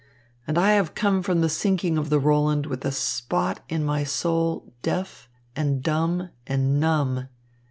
[0.47, 4.03] And I have come from the sinking of the Roland with a spot in my
[4.03, 7.27] soul deaf and dumb and numb.